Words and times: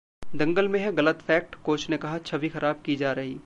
दंगल 0.35 0.67
में 0.67 0.79
है 0.79 0.91
'गलत 0.91 1.21
फैक्ट', 1.21 1.55
कोच 1.55 1.89
ने 1.89 1.97
कहा- 1.97 2.25
छवि 2.25 2.49
खराब 2.49 2.81
की 2.85 2.95
जा 2.95 3.11
रही 3.11 3.33